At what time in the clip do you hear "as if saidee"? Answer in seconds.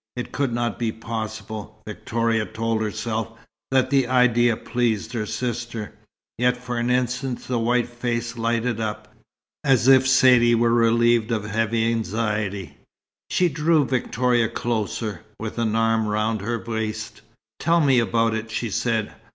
9.63-10.55